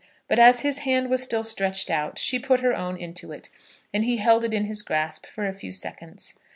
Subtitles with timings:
[0.27, 3.49] But as his hand was still stretched out she put her own into it,
[3.93, 6.33] and he held it in his grasp for a few seconds.